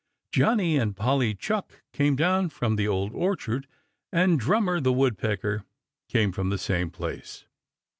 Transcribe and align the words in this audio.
Johnny 0.31 0.77
and 0.77 0.95
Polly 0.95 1.35
Chuck 1.35 1.83
came 1.93 2.15
down 2.15 2.49
from 2.49 2.75
the 2.75 2.87
Old 2.87 3.13
Orchard 3.13 3.67
and 4.11 4.39
Drummer 4.39 4.79
the 4.81 4.91
Woodpecker 4.91 5.63
came 6.09 6.31
from 6.31 6.49
the 6.49 6.57
same 6.57 6.89
place. 6.89 7.45